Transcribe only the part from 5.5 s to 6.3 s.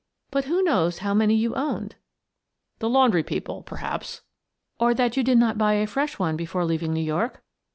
buy a fresh